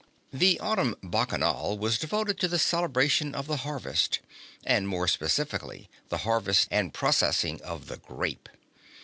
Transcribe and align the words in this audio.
The 0.33 0.59
Autumn 0.59 0.95
Bacchanal 1.03 1.77
was 1.77 1.99
devoted 1.99 2.39
to 2.39 2.47
the 2.47 2.57
celebration 2.57 3.35
of 3.35 3.45
the 3.45 3.57
harvest, 3.57 4.17
and 4.65 4.87
more 4.87 5.07
specifically 5.07 5.91
the 6.09 6.17
harvest 6.25 6.67
and 6.71 6.91
processing 6.91 7.61
of 7.61 7.85
the 7.85 7.97
grape. 7.97 8.49